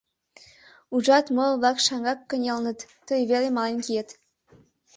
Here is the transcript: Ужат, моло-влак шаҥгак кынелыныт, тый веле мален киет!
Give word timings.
Ужат, 0.95 1.25
моло-влак 1.35 1.77
шаҥгак 1.85 2.19
кынелыныт, 2.29 2.79
тый 3.07 3.21
веле 3.31 3.49
мален 3.55 3.77
киет! 3.85 4.09